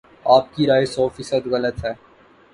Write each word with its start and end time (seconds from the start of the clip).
آپ 0.25 0.45
کی 0.55 0.67
رائے 0.67 0.85
سو 0.85 1.07
فیصد 1.09 1.47
غلط 1.47 1.85
ہے 1.85 1.93